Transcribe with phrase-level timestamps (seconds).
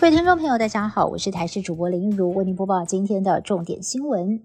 [0.00, 4.40] 各位听众朋友，大家好，我是台视主播林如，为您播报今天的重点新闻。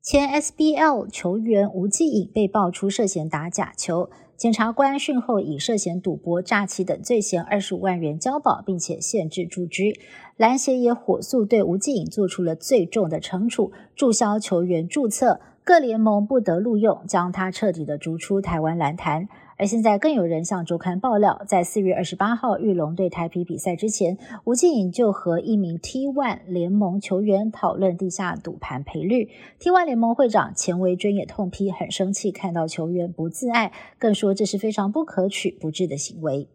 [0.00, 10.00] 前 SBL 球员吴继颖被爆出涉嫌打假球，检察官讯后以涉嫌赌博、诈欺等罪嫌二十五万元交保，并且限制住居。
[10.38, 19.28] 篮协也火速对吴继颖做出了最重的惩处，注销球员注册，各联盟不得录用，将他彻底的逐出台湾篮坛。
[19.56, 29.30] 而现在更有人向周刊爆料，在四月二十八号玉龙对台皮比赛之前，吴敬颖就和一名 T1 联盟球员讨论地下赌盘赔率。
[29.58, 36.50] T1 联盟会长钱维尊也痛批，很生气看到球员不自爱，更说这是非常不可取、不智的行为。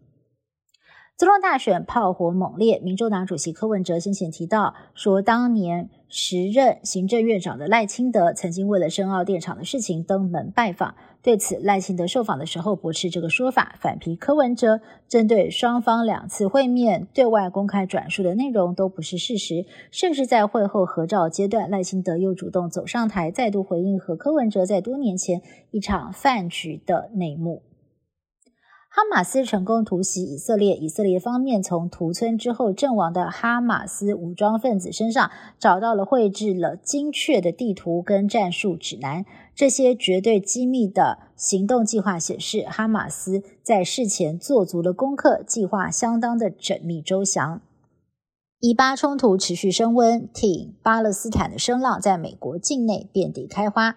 [1.17, 10.95] 总统大选炮火猛烈，民众党主席柯文哲先前提到说，当年时任行政院长的赖清德曾经为了深澳电厂的事情登门拜访。
[11.21, 27.61] 对此，赖清德受访的时候驳斥这个说法，反批柯文哲针对双方两次会面对外公开转述的内容都不是事实，甚至在会后合照阶段，赖清德又主动走上台，再度回应和柯文哲在多年前一场饭局的内幕。
[28.91, 39.23] 哈马斯成功突袭以色列，以色列方面从屠村之后阵亡的哈马斯武装分子身上找到了绘制了精确的地图跟战术指南。
[39.53, 47.61] 这些绝对机密的行动计划显示，哈马斯在事前做足了功课，计划相当的缜密周详。
[48.59, 53.95] 以巴冲突持续升温，挺巴勒斯坦的声浪在美国境内遍地开花。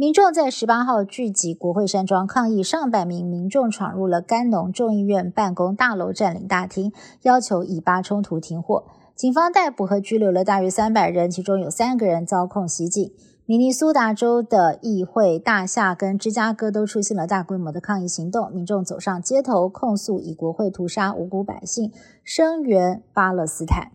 [0.00, 8.84] 民众在十八号聚集国会山庄抗议，上百名民众闯入了甘农众议院办公大楼，占领大厅，要求以巴冲突停火。
[9.14, 13.12] 警方逮捕和拘留了大约三百人，其中有三个人遭控袭警。
[13.44, 21.92] 明尼苏达州的议会大厦跟芝加哥都出现了大规模的抗议行动，民众走上街头控诉以国会屠杀无辜百姓，
[22.24, 23.92] 声援巴勒斯坦。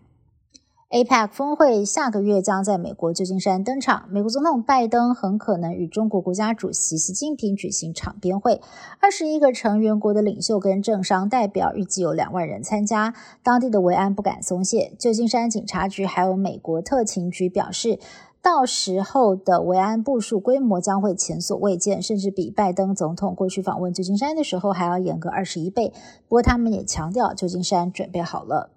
[0.88, 4.04] APEC 峰会下个月将在美国旧金山登场。
[4.08, 8.60] 美国总统拜登很可能与中国国家主席习近平举行场边会。
[9.00, 13.14] 二十一个成员国的领袖跟政商代表预计有两万人参加。
[13.42, 14.92] 当地的维安不敢松懈。
[14.96, 17.98] 旧金山警察局还有美国特勤局表示，
[18.40, 25.92] 到时候的维安部署规模将会前所未见，甚至比拜登总统过去访问旧金山的时候还要严格二十一倍。
[26.28, 28.70] 不过他们也强调，旧金山准备好了。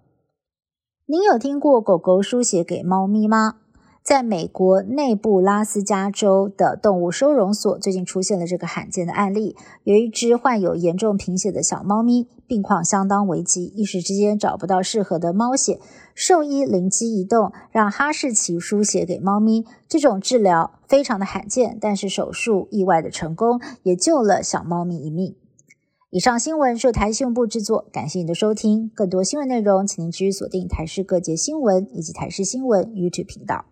[1.11, 3.55] 您有听过狗狗书写给猫咪吗？
[4.03, 9.55] 在美国内布拉斯加州的动物收容所，最近出现了这个罕见的案例。
[9.83, 15.79] 有一只患有严重贫血的小猫咪，病况相当危急，一时之间找不到适合的猫血。
[16.13, 19.65] 兽医灵机一动，让哈士奇输血给猫咪。
[19.87, 25.33] 这种治疗非常的罕见，但是手术意外的成功，也救了小猫咪一命。
[26.11, 28.89] 以上新闻是台新闻部制作，感谢您的收听。
[28.95, 33.65] 更多新闻内容，请您继续锁定台视各界新闻以及台视新闻 YouTube 频道。